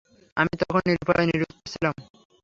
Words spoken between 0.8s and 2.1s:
নিরুপায় নিরুত্তর ছিলাম।